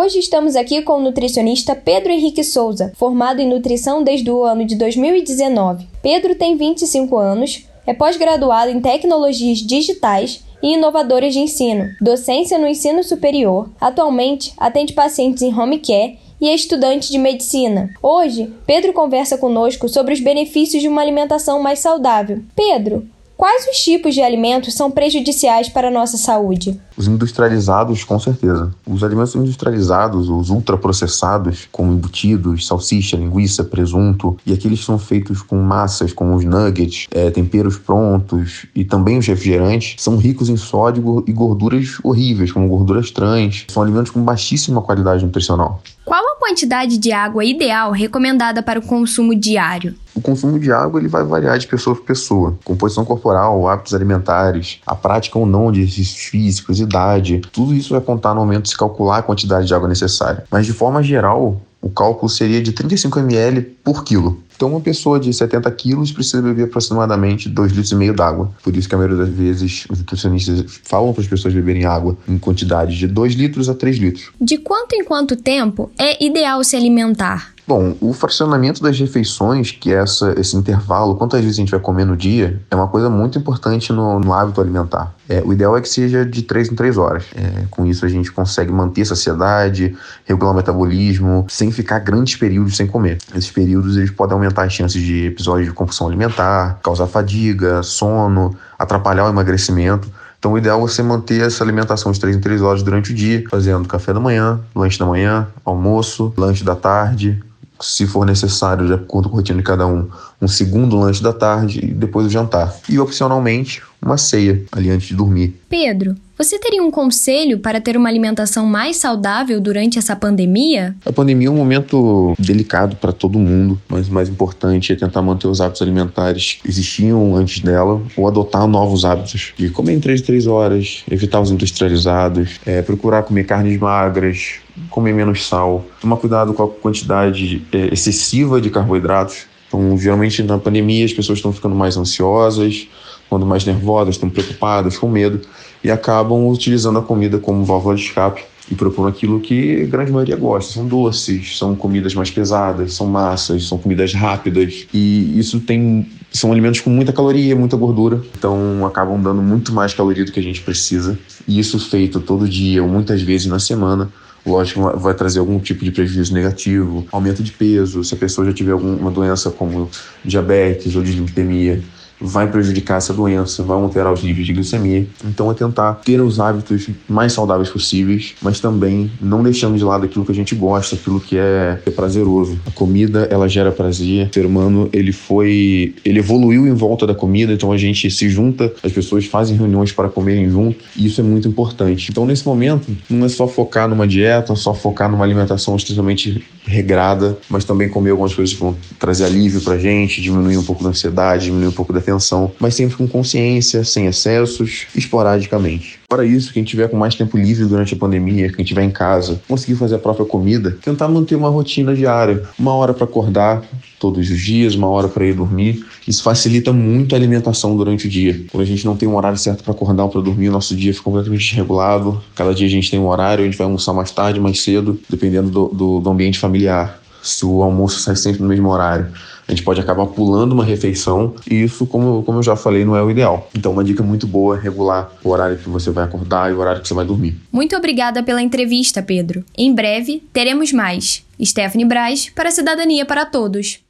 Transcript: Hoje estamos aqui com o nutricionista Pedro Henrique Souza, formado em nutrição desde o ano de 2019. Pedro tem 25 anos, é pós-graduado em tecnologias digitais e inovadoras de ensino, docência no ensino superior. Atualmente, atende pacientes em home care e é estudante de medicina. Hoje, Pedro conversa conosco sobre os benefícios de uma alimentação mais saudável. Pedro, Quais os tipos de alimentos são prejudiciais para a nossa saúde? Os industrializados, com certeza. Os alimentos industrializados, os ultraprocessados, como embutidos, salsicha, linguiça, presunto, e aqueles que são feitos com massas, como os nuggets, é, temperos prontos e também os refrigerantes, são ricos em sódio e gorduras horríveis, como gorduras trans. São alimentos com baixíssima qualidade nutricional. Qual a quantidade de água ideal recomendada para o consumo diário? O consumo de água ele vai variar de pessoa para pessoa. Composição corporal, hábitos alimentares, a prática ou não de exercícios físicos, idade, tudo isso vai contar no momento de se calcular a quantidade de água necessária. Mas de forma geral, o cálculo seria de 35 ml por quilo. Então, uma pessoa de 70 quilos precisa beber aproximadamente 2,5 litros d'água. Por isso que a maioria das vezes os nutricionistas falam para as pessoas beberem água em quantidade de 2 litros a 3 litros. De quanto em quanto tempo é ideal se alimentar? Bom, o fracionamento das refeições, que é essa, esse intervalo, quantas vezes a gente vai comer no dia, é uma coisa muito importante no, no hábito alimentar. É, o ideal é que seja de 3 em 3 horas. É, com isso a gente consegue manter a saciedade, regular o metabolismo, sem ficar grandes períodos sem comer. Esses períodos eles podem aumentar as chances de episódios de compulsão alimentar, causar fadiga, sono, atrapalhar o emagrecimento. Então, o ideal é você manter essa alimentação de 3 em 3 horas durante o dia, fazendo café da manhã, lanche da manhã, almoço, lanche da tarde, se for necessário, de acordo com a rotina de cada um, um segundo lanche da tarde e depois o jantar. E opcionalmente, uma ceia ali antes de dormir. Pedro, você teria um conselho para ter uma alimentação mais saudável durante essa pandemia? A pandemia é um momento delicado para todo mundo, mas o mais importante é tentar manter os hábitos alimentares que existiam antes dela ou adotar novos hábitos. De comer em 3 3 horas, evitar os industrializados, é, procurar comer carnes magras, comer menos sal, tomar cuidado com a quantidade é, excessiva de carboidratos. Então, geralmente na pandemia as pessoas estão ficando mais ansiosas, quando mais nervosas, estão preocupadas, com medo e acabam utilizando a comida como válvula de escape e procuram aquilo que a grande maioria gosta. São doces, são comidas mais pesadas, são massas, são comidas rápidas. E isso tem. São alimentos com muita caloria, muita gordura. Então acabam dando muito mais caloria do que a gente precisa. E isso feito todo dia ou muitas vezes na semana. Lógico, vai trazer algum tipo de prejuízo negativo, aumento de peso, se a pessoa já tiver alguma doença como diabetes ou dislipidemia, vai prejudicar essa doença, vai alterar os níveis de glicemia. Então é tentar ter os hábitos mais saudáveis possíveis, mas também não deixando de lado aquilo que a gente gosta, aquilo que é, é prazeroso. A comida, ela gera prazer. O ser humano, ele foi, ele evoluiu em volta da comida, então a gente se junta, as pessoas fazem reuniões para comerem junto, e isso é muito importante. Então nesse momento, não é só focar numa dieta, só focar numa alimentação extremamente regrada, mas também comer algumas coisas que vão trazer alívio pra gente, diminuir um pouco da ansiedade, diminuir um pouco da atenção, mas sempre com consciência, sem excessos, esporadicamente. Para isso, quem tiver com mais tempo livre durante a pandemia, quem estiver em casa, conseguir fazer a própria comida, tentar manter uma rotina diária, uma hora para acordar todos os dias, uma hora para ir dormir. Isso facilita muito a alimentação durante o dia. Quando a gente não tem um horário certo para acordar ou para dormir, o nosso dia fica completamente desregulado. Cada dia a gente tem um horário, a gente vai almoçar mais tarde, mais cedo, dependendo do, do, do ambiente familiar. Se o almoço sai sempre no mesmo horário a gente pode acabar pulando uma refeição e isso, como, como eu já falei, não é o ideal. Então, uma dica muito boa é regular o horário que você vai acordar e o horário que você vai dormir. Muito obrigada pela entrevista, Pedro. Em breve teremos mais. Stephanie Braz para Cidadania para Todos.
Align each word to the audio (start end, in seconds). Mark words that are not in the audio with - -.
Hoje 0.00 0.20
estamos 0.20 0.54
aqui 0.54 0.80
com 0.82 0.92
o 0.92 1.00
nutricionista 1.00 1.74
Pedro 1.74 2.12
Henrique 2.12 2.44
Souza, 2.44 2.92
formado 2.94 3.40
em 3.40 3.48
nutrição 3.48 4.00
desde 4.04 4.30
o 4.30 4.44
ano 4.44 4.64
de 4.64 4.76
2019. 4.76 5.88
Pedro 6.00 6.36
tem 6.36 6.56
25 6.56 7.18
anos, 7.18 7.66
é 7.84 7.92
pós-graduado 7.92 8.70
em 8.70 8.80
tecnologias 8.80 9.58
digitais 9.58 10.44
e 10.62 10.74
inovadoras 10.74 11.32
de 11.32 11.40
ensino, 11.40 11.88
docência 12.00 12.60
no 12.60 12.68
ensino 12.68 13.02
superior. 13.02 13.70
Atualmente, 13.80 14.54
atende 14.56 14.92
pacientes 14.92 15.42
em 15.42 15.52
home 15.52 15.80
care 15.80 16.16
e 16.40 16.48
é 16.48 16.54
estudante 16.54 17.10
de 17.10 17.18
medicina. 17.18 17.90
Hoje, 18.00 18.54
Pedro 18.64 18.92
conversa 18.92 19.36
conosco 19.36 19.88
sobre 19.88 20.14
os 20.14 20.20
benefícios 20.20 20.80
de 20.80 20.86
uma 20.86 21.02
alimentação 21.02 21.60
mais 21.60 21.80
saudável. 21.80 22.40
Pedro, 22.54 23.04
Quais 23.38 23.68
os 23.68 23.78
tipos 23.78 24.16
de 24.16 24.20
alimentos 24.20 24.74
são 24.74 24.90
prejudiciais 24.90 25.68
para 25.68 25.86
a 25.86 25.90
nossa 25.92 26.16
saúde? 26.16 26.76
Os 26.96 27.06
industrializados, 27.06 28.02
com 28.02 28.18
certeza. 28.18 28.74
Os 28.84 29.04
alimentos 29.04 29.32
industrializados, 29.36 30.28
os 30.28 30.50
ultraprocessados, 30.50 31.68
como 31.70 31.92
embutidos, 31.92 32.66
salsicha, 32.66 33.16
linguiça, 33.16 33.62
presunto, 33.62 34.36
e 34.44 34.52
aqueles 34.52 34.80
que 34.80 34.86
são 34.86 34.98
feitos 34.98 35.40
com 35.40 35.54
massas, 35.62 36.12
como 36.12 36.34
os 36.34 36.44
nuggets, 36.44 37.06
é, 37.12 37.30
temperos 37.30 37.78
prontos 37.78 38.66
e 38.74 38.84
também 38.84 39.18
os 39.18 39.26
refrigerantes, 39.28 39.94
são 40.02 40.16
ricos 40.16 40.48
em 40.48 40.56
sódio 40.56 41.22
e 41.24 41.32
gorduras 41.32 42.00
horríveis, 42.02 42.50
como 42.50 42.66
gorduras 42.66 43.12
trans. 43.12 43.66
São 43.68 43.84
alimentos 43.84 44.10
com 44.10 44.20
baixíssima 44.20 44.82
qualidade 44.82 45.24
nutricional. 45.24 45.80
Qual 46.04 46.24
a 46.24 46.36
quantidade 46.40 46.98
de 46.98 47.12
água 47.12 47.44
ideal 47.44 47.92
recomendada 47.92 48.64
para 48.64 48.80
o 48.80 48.82
consumo 48.82 49.32
diário? 49.32 49.94
O 50.18 50.20
consumo 50.20 50.58
de 50.58 50.72
água 50.72 50.98
ele 50.98 51.06
vai 51.06 51.22
variar 51.22 51.56
de 51.56 51.68
pessoa 51.68 51.94
para 51.94 52.06
pessoa. 52.06 52.58
Composição 52.64 53.04
corporal, 53.04 53.68
hábitos 53.68 53.94
alimentares, 53.94 54.80
a 54.84 54.92
prática 54.92 55.38
ou 55.38 55.46
não 55.46 55.70
de 55.70 55.82
exercícios 55.82 56.24
físicos, 56.24 56.80
idade, 56.80 57.40
tudo 57.52 57.72
isso 57.72 57.90
vai 57.90 58.00
contar 58.00 58.34
no 58.34 58.40
momento 58.40 58.64
de 58.64 58.70
se 58.70 58.76
calcular 58.76 59.18
a 59.18 59.22
quantidade 59.22 59.68
de 59.68 59.72
água 59.72 59.88
necessária. 59.88 60.42
Mas 60.50 60.66
de 60.66 60.72
forma 60.72 61.04
geral, 61.04 61.60
o 61.80 61.88
cálculo 61.88 62.28
seria 62.28 62.60
de 62.60 62.72
35 62.72 63.16
ml 63.20 63.60
por 63.84 64.02
quilo. 64.02 64.42
Então, 64.56 64.70
uma 64.70 64.80
pessoa 64.80 65.20
de 65.20 65.32
70 65.32 65.70
quilos 65.70 66.10
precisa 66.10 66.42
beber 66.42 66.64
aproximadamente 66.64 67.48
2,5 67.48 67.96
litros 67.96 68.16
d'água. 68.16 68.50
Por 68.64 68.76
isso 68.76 68.88
que 68.88 68.96
a 68.96 68.98
maioria 68.98 69.18
das 69.18 69.28
vezes 69.28 69.86
os 69.88 70.00
nutricionistas 70.00 70.80
falam 70.82 71.12
para 71.12 71.22
as 71.22 71.28
pessoas 71.28 71.54
beberem 71.54 71.84
água 71.84 72.18
em 72.26 72.36
quantidade 72.38 72.98
de 72.98 73.06
2 73.06 73.34
litros 73.34 73.68
a 73.68 73.74
3 73.74 73.98
litros. 73.98 74.32
De 74.40 74.58
quanto 74.58 74.94
em 74.94 75.04
quanto 75.04 75.36
tempo 75.36 75.92
é 75.96 76.24
ideal 76.24 76.64
se 76.64 76.74
alimentar? 76.74 77.56
Bom, 77.68 77.94
o 78.00 78.14
fracionamento 78.14 78.82
das 78.82 78.98
refeições, 78.98 79.72
que 79.72 79.92
é 79.92 79.98
essa, 79.98 80.32
esse 80.40 80.56
intervalo, 80.56 81.16
quantas 81.16 81.42
vezes 81.42 81.58
a 81.58 81.60
gente 81.60 81.70
vai 81.70 81.78
comer 81.78 82.06
no 82.06 82.16
dia, 82.16 82.58
é 82.70 82.74
uma 82.74 82.88
coisa 82.88 83.10
muito 83.10 83.36
importante 83.36 83.92
no, 83.92 84.18
no 84.18 84.32
hábito 84.32 84.58
alimentar. 84.58 85.14
É, 85.28 85.42
o 85.44 85.52
ideal 85.52 85.76
é 85.76 85.82
que 85.82 85.88
seja 85.90 86.24
de 86.24 86.40
3 86.40 86.72
em 86.72 86.74
3 86.74 86.96
horas. 86.96 87.26
É, 87.36 87.66
com 87.70 87.84
isso 87.84 88.06
a 88.06 88.08
gente 88.08 88.32
consegue 88.32 88.72
manter 88.72 89.02
a 89.02 89.04
saciedade, 89.04 89.94
regular 90.24 90.54
o 90.54 90.56
metabolismo, 90.56 91.44
sem 91.46 91.70
ficar 91.70 91.98
grandes 91.98 92.36
períodos 92.36 92.74
sem 92.74 92.86
comer. 92.86 93.18
Esses 93.34 93.50
períodos 93.50 93.98
eles 93.98 94.10
podem 94.10 94.32
aumentar 94.32 94.62
as 94.62 94.72
chances 94.72 95.02
de 95.02 95.26
episódios 95.26 95.68
de 95.68 95.74
compulsão 95.74 96.06
alimentar, 96.06 96.80
causar 96.82 97.06
fadiga, 97.06 97.82
sono, 97.82 98.56
atrapalhar 98.78 99.26
o 99.26 99.28
emagrecimento. 99.28 100.10
Então, 100.38 100.52
o 100.52 100.58
ideal 100.58 100.78
é 100.78 100.80
você 100.80 101.02
manter 101.02 101.42
essa 101.42 101.62
alimentação 101.62 102.12
de 102.12 102.18
3 102.18 102.36
em 102.36 102.40
3 102.40 102.62
horas 102.62 102.82
durante 102.82 103.12
o 103.12 103.14
dia, 103.14 103.44
fazendo 103.50 103.86
café 103.86 104.14
da 104.14 104.20
manhã, 104.20 104.58
lanche 104.74 104.98
da 104.98 105.04
manhã, 105.04 105.48
almoço, 105.66 106.32
lanche 106.34 106.64
da 106.64 106.74
tarde, 106.76 107.42
se 107.80 108.06
for 108.06 108.26
necessário, 108.26 108.86
de 108.86 108.92
acordo 108.92 109.28
com 109.28 109.36
a 109.36 109.38
rotina 109.38 109.58
de 109.58 109.64
cada 109.64 109.86
um, 109.86 110.08
um 110.40 110.48
segundo 110.48 110.96
lanche 110.98 111.22
da 111.22 111.32
tarde 111.32 111.80
e 111.84 111.86
depois 111.92 112.26
o 112.26 112.30
jantar. 112.30 112.74
E 112.88 112.98
opcionalmente, 112.98 113.82
uma 114.00 114.16
ceia 114.16 114.62
ali 114.72 114.90
antes 114.90 115.08
de 115.08 115.14
dormir. 115.14 115.54
Pedro, 115.68 116.14
você 116.38 116.56
teria 116.56 116.80
um 116.80 116.90
conselho 116.90 117.58
para 117.58 117.80
ter 117.80 117.96
uma 117.96 118.08
alimentação 118.08 118.64
mais 118.64 118.96
saudável 118.96 119.60
durante 119.60 119.98
essa 119.98 120.14
pandemia? 120.14 120.94
A 121.04 121.12
pandemia 121.12 121.48
é 121.48 121.50
um 121.50 121.56
momento 121.56 122.32
delicado 122.38 122.94
para 122.94 123.10
todo 123.10 123.40
mundo, 123.40 123.80
mas 123.88 124.06
o 124.06 124.12
mais 124.12 124.28
importante 124.28 124.92
é 124.92 124.96
tentar 124.96 125.20
manter 125.20 125.48
os 125.48 125.60
hábitos 125.60 125.82
alimentares 125.82 126.60
que 126.62 126.68
existiam 126.68 127.34
antes 127.34 127.58
dela 127.60 128.00
ou 128.16 128.28
adotar 128.28 128.68
novos 128.68 129.04
hábitos. 129.04 129.52
De 129.56 129.68
comer 129.70 129.94
em 129.94 130.00
3 130.00 130.22
3 130.22 130.46
horas, 130.46 131.02
evitar 131.10 131.40
os 131.40 131.50
industrializados, 131.50 132.60
é, 132.64 132.82
procurar 132.82 133.24
comer 133.24 133.42
carnes 133.42 133.76
magras, 133.76 134.60
comer 134.90 135.12
menos 135.12 135.44
sal, 135.44 135.84
tomar 136.00 136.18
cuidado 136.18 136.54
com 136.54 136.62
a 136.62 136.68
quantidade 136.68 137.66
é, 137.72 137.92
excessiva 137.92 138.60
de 138.60 138.70
carboidratos. 138.70 139.46
Então, 139.66 139.98
geralmente 139.98 140.40
na 140.44 140.56
pandemia 140.56 141.04
as 141.04 141.12
pessoas 141.12 141.38
estão 141.38 141.52
ficando 141.52 141.74
mais 141.74 141.96
ansiosas, 141.96 142.86
quando 143.28 143.46
mais 143.46 143.64
nervosas, 143.64 144.14
estão 144.14 144.30
preocupadas, 144.30 144.96
com 144.96 145.08
medo 145.08 145.40
e 145.82 145.90
acabam 145.90 146.48
utilizando 146.48 146.98
a 146.98 147.02
comida 147.02 147.38
como 147.38 147.64
válvula 147.64 147.94
de 147.94 148.02
escape 148.02 148.42
e 148.70 148.74
procuram 148.74 149.08
aquilo 149.08 149.40
que 149.40 149.82
a 149.82 149.86
grande 149.86 150.12
maioria 150.12 150.36
gosta. 150.36 150.74
São 150.74 150.86
doces, 150.86 151.56
são 151.56 151.74
comidas 151.74 152.14
mais 152.14 152.30
pesadas, 152.30 152.94
são 152.94 153.06
massas, 153.06 153.66
são 153.66 153.78
comidas 153.78 154.12
rápidas. 154.12 154.86
E 154.92 155.38
isso 155.38 155.60
tem. 155.60 156.06
São 156.30 156.52
alimentos 156.52 156.80
com 156.80 156.90
muita 156.90 157.12
caloria, 157.12 157.56
muita 157.56 157.76
gordura. 157.76 158.22
Então 158.38 158.84
acabam 158.86 159.20
dando 159.20 159.40
muito 159.40 159.72
mais 159.72 159.94
caloria 159.94 160.24
do 160.24 160.32
que 160.32 160.40
a 160.40 160.42
gente 160.42 160.60
precisa. 160.60 161.18
E 161.46 161.58
isso 161.58 161.78
feito 161.78 162.20
todo 162.20 162.46
dia 162.46 162.82
ou 162.82 162.88
muitas 162.88 163.22
vezes 163.22 163.46
na 163.46 163.58
semana. 163.58 164.10
Lógico, 164.46 164.96
vai 164.98 165.14
trazer 165.14 165.40
algum 165.40 165.58
tipo 165.58 165.84
de 165.84 165.90
prejuízo 165.90 166.32
negativo, 166.32 167.06
aumento 167.12 167.42
de 167.42 167.52
peso, 167.52 168.02
se 168.04 168.14
a 168.14 168.16
pessoa 168.16 168.46
já 168.46 168.52
tiver 168.52 168.72
alguma 168.72 169.10
doença 169.10 169.50
como 169.50 169.90
diabetes 170.24 170.94
ou 170.96 171.02
dislipidemia, 171.02 171.82
vai 172.20 172.50
prejudicar 172.50 172.98
essa 172.98 173.12
doença, 173.12 173.62
vai 173.62 173.76
alterar 173.76 174.12
os 174.12 174.22
níveis 174.22 174.46
de 174.46 174.52
glicemia. 174.52 175.06
Então 175.24 175.50
é 175.50 175.54
tentar 175.54 175.94
ter 175.94 176.20
os 176.20 176.40
hábitos 176.40 176.88
mais 177.08 177.32
saudáveis 177.32 177.68
possíveis, 177.68 178.34
mas 178.42 178.60
também 178.60 179.10
não 179.20 179.42
deixando 179.42 179.76
de 179.76 179.84
lado 179.84 180.04
aquilo 180.04 180.24
que 180.24 180.32
a 180.32 180.34
gente 180.34 180.54
gosta, 180.54 180.96
aquilo 180.96 181.20
que 181.20 181.36
é, 181.36 181.80
é 181.84 181.90
prazeroso. 181.90 182.58
A 182.66 182.70
comida, 182.70 183.28
ela 183.30 183.48
gera 183.48 183.70
prazer. 183.70 184.28
O 184.28 184.34
ser 184.34 184.46
humano, 184.46 184.88
ele 184.92 185.12
foi, 185.12 185.94
ele 186.04 186.18
evoluiu 186.18 186.66
em 186.66 186.74
volta 186.74 187.06
da 187.06 187.14
comida, 187.14 187.52
então 187.52 187.72
a 187.72 187.76
gente 187.76 188.10
se 188.10 188.28
junta, 188.28 188.72
as 188.82 188.92
pessoas 188.92 189.26
fazem 189.26 189.56
reuniões 189.56 189.92
para 189.92 190.08
comerem 190.08 190.50
junto, 190.50 190.84
e 190.96 191.06
isso 191.06 191.20
é 191.20 191.24
muito 191.24 191.48
importante. 191.48 192.08
Então 192.10 192.26
nesse 192.26 192.46
momento, 192.46 192.96
não 193.08 193.24
é 193.24 193.28
só 193.28 193.46
focar 193.46 193.88
numa 193.88 194.06
dieta, 194.06 194.54
só 194.56 194.74
focar 194.74 195.10
numa 195.10 195.24
alimentação 195.24 195.76
extremamente 195.76 196.44
regrada, 196.64 197.38
mas 197.48 197.64
também 197.64 197.88
comer 197.88 198.10
algumas 198.10 198.34
coisas 198.34 198.54
que 198.54 198.60
vão 198.60 198.76
trazer 198.98 199.24
alívio 199.24 199.60
pra 199.60 199.78
gente, 199.78 200.20
diminuir 200.20 200.56
um 200.56 200.62
pouco 200.62 200.82
da 200.82 200.90
ansiedade, 200.90 201.46
diminuir 201.46 201.68
um 201.68 201.72
pouco 201.72 201.92
da 201.92 202.00
atenção, 202.08 202.50
mas 202.58 202.74
sempre 202.74 202.96
com 202.96 203.06
consciência, 203.06 203.84
sem 203.84 204.06
excessos, 204.06 204.86
esporadicamente. 204.94 205.98
Para 206.08 206.24
isso, 206.24 206.52
quem 206.52 206.64
tiver 206.64 206.88
com 206.88 206.96
mais 206.96 207.14
tempo 207.14 207.36
livre 207.36 207.66
durante 207.66 207.94
a 207.94 207.96
pandemia, 207.96 208.50
quem 208.50 208.62
estiver 208.62 208.82
em 208.82 208.90
casa, 208.90 209.40
conseguir 209.46 209.76
fazer 209.76 209.96
a 209.96 209.98
própria 209.98 210.24
comida, 210.24 210.76
tentar 210.82 211.08
manter 211.08 211.36
uma 211.36 211.50
rotina 211.50 211.94
diária, 211.94 212.42
uma 212.58 212.72
hora 212.74 212.94
para 212.94 213.04
acordar 213.04 213.62
todos 213.98 214.30
os 214.30 214.40
dias, 214.40 214.74
uma 214.74 214.88
hora 214.88 215.08
para 215.08 215.26
ir 215.26 215.34
dormir. 215.34 215.84
Isso 216.06 216.22
facilita 216.22 216.72
muito 216.72 217.14
a 217.14 217.18
alimentação 217.18 217.76
durante 217.76 218.06
o 218.06 218.10
dia. 218.10 218.40
Quando 218.50 218.62
a 218.62 218.66
gente 218.66 218.86
não 218.86 218.96
tem 218.96 219.08
um 219.08 219.16
horário 219.16 219.36
certo 219.36 219.62
para 219.62 219.72
acordar 219.72 220.04
ou 220.04 220.08
para 220.08 220.20
dormir, 220.20 220.48
o 220.48 220.52
nosso 220.52 220.74
dia 220.74 220.92
fica 220.92 221.04
completamente 221.04 221.46
desregulado. 221.46 222.22
Cada 222.34 222.54
dia 222.54 222.66
a 222.66 222.70
gente 222.70 222.90
tem 222.90 222.98
um 222.98 223.06
horário, 223.06 223.42
a 223.42 223.46
gente 223.46 223.58
vai 223.58 223.66
almoçar 223.66 223.92
mais 223.92 224.10
tarde, 224.10 224.40
mais 224.40 224.62
cedo, 224.62 224.98
dependendo 225.10 225.50
do, 225.50 225.68
do, 225.68 226.00
do 226.00 226.10
ambiente 226.10 226.38
familiar. 226.38 227.02
Se 227.28 227.46
o 227.46 227.62
almoço 227.62 228.00
sai 228.00 228.16
sempre 228.16 228.42
no 228.42 228.48
mesmo 228.48 228.68
horário 228.68 229.12
a 229.48 229.52
gente 229.52 229.62
pode 229.62 229.80
acabar 229.80 230.06
pulando 230.06 230.52
uma 230.52 230.64
refeição 230.64 231.34
e 231.50 231.62
isso, 231.62 231.86
como, 231.86 232.22
como 232.22 232.38
eu 232.38 232.42
já 232.42 232.54
falei, 232.54 232.84
não 232.84 232.94
é 232.94 233.02
o 233.02 233.10
ideal. 233.10 233.48
Então, 233.56 233.72
uma 233.72 233.82
dica 233.82 234.02
muito 234.02 234.26
boa 234.26 234.58
é 234.58 234.60
regular 234.60 235.10
o 235.24 235.30
horário 235.30 235.56
que 235.56 235.70
você 235.70 235.90
vai 235.90 236.04
acordar 236.04 236.50
e 236.50 236.54
o 236.54 236.58
horário 236.58 236.82
que 236.82 236.86
você 236.86 236.92
vai 236.92 237.06
dormir. 237.06 237.34
Muito 237.50 237.74
obrigada 237.74 238.22
pela 238.22 238.42
entrevista, 238.42 239.02
Pedro. 239.02 239.42
Em 239.56 239.74
breve 239.74 240.22
teremos 240.34 240.70
mais. 240.70 241.24
Stephanie 241.42 241.86
Braz 241.86 242.30
para 242.34 242.50
Cidadania 242.50 243.06
para 243.06 243.24
Todos. 243.24 243.80